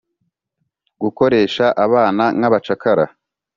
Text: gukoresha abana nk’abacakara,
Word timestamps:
gukoresha 1.01 1.65
abana 1.85 2.23
nk’abacakara, 2.39 3.05